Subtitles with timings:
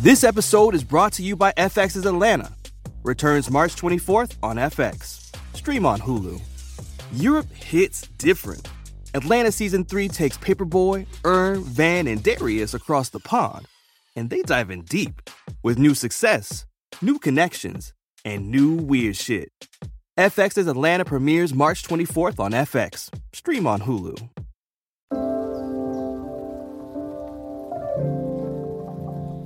[0.00, 2.50] This episode is brought to you by FX's Atlanta.
[3.04, 5.34] Returns March 24th on FX.
[5.54, 6.40] Stream on Hulu.
[7.12, 8.68] Europe hits different.
[9.14, 13.66] Atlanta Season 3 takes Paperboy, Earn, Van, and Darius across the pond,
[14.16, 15.30] and they dive in deep
[15.62, 16.66] with new success,
[17.00, 19.52] new connections, and new weird shit.
[20.18, 23.10] FX's Atlanta premieres March 24th on FX.
[23.32, 24.28] Stream on Hulu.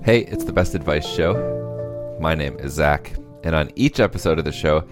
[0.09, 2.17] Hey, it's the Best Advice Show.
[2.19, 3.13] My name is Zak,
[3.45, 4.89] and on each episode of the show,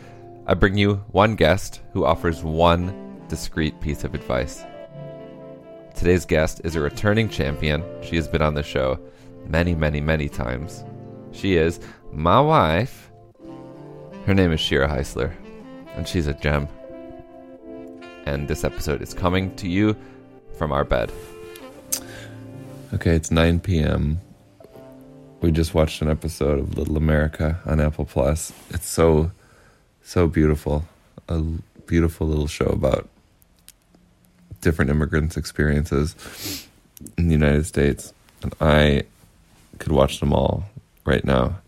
[0.47, 4.63] I bring you one guest who offers one discrete piece of advice.
[5.95, 7.83] Today's guest is a returning champion.
[8.03, 9.01] She has been on the show
[9.47, 10.85] many, many, many times.
[11.33, 11.81] She is
[12.13, 13.11] my wife.
[14.27, 15.33] Her name is Shira Heisler,
[15.95, 16.69] and she's a gem.
[18.27, 19.97] And this episode is coming to you
[20.59, 21.11] from our bed.
[22.93, 24.21] Okay, it's 9 p.m.
[25.41, 28.53] We just watched an episode of Little America on Apple Plus.
[28.71, 29.31] It's so,
[30.03, 30.85] so beautiful.
[31.29, 31.43] A
[31.87, 33.09] beautiful little show about
[34.63, 36.67] different immigrants' experiences
[37.19, 38.15] in the United States.
[38.43, 39.05] And I
[39.79, 40.65] could watch them all
[41.05, 41.59] right now.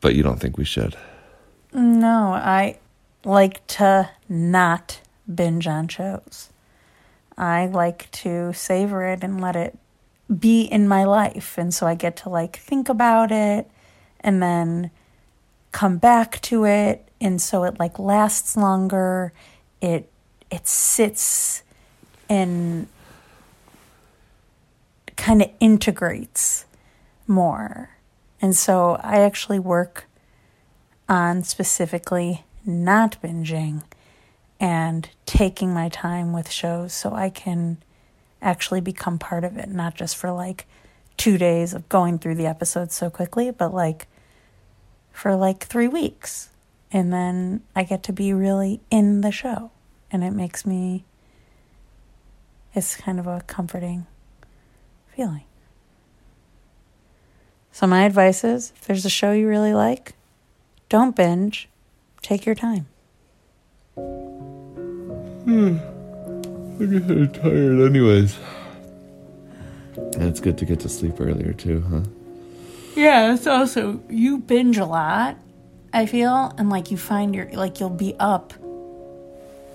[0.00, 0.96] But you don't think we should?
[1.72, 2.78] No, I
[3.24, 5.00] like to not
[5.32, 6.48] binge on shows.
[7.36, 9.78] I like to savor it and let it
[10.38, 11.58] be in my life.
[11.58, 13.70] And so I get to like think about it
[14.20, 14.90] and then
[15.72, 17.08] come back to it.
[17.20, 19.32] And so it like lasts longer.
[19.80, 20.10] It
[20.50, 21.62] it sits
[22.28, 22.86] and
[25.16, 26.66] kind of integrates
[27.26, 27.90] more.
[28.40, 30.06] And so I actually work
[31.08, 33.82] on specifically not binging
[34.60, 37.78] and taking my time with shows so I can
[38.44, 40.66] actually become part of it, not just for like
[41.16, 44.06] two days of going through the episodes so quickly, but like
[45.12, 46.50] for like three weeks.
[46.92, 49.72] And then I get to be really in the show.
[50.12, 51.04] And it makes me,
[52.74, 54.06] it's kind of a comforting
[55.16, 55.44] feeling.
[57.72, 60.12] So, my advice is if there's a show you really like,
[60.88, 61.68] don't binge,
[62.22, 62.86] take your time.
[65.44, 65.78] Hmm.
[66.80, 68.38] I'm getting tired, anyways.
[69.96, 72.02] And it's good to get to sleep earlier, too, huh?
[72.96, 75.36] Yeah, it's also, you binge a lot,
[75.92, 78.54] I feel, and like you find your, like you'll be up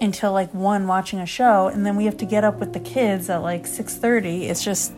[0.01, 2.79] until like 1 watching a show and then we have to get up with the
[2.79, 4.93] kids at like 6:30 it's just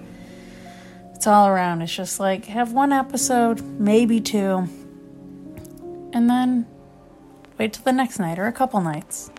[1.15, 4.67] it's all around it's just like have one episode maybe two
[6.13, 6.67] and then
[7.57, 9.31] wait till the next night or a couple nights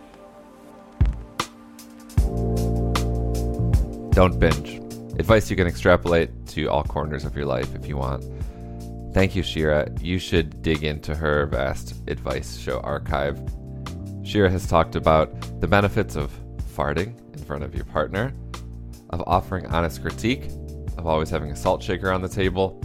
[4.13, 4.75] Don't binge.
[5.17, 8.23] Advice you can extrapolate to all corners of your life if you want.
[9.11, 9.89] Thank you, Shira.
[9.99, 13.39] You should dig into her vast advice show archive.
[14.23, 16.31] Shira has talked about the benefits of
[16.75, 18.35] farting in front of your partner,
[19.09, 20.45] of offering honest critique,
[20.99, 22.79] of always having a salt shaker on the table,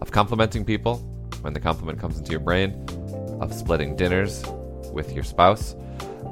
[0.00, 0.98] of complimenting people
[1.40, 2.84] when the compliment comes into your brain,
[3.40, 4.44] of splitting dinners
[4.92, 5.74] with your spouse,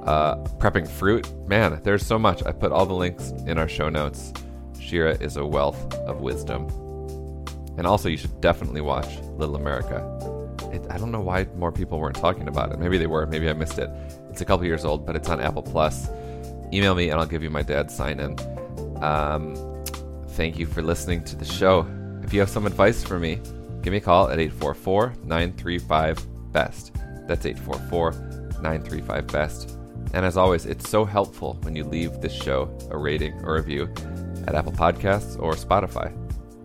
[0.04, 1.30] uh, prepping fruit.
[1.46, 2.42] Man, there's so much.
[2.46, 4.32] I put all the links in our show notes.
[4.80, 6.68] Shira is a wealth of wisdom.
[7.76, 9.96] And also, you should definitely watch Little America.
[10.72, 12.78] It, I don't know why more people weren't talking about it.
[12.78, 13.26] Maybe they were.
[13.26, 13.90] Maybe I missed it.
[14.30, 16.08] It's a couple years old, but it's on Apple Plus.
[16.72, 18.36] Email me and I'll give you my dad's sign in.
[19.02, 19.84] Um,
[20.30, 21.86] thank you for listening to the show.
[22.22, 23.40] If you have some advice for me,
[23.82, 26.92] give me a call at 844 935 BEST.
[27.26, 29.78] That's 844 935 BEST.
[30.14, 33.92] And as always, it's so helpful when you leave this show a rating or review
[34.46, 36.14] at Apple Podcasts or Spotify.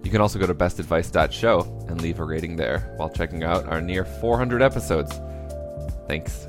[0.03, 3.81] You can also go to bestadvice.show and leave a rating there while checking out our
[3.81, 5.11] near 400 episodes.
[6.07, 6.47] Thanks.